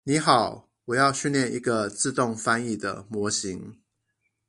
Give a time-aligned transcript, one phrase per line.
[0.03, 3.77] 你好，我要訓練一個自動翻譯的模型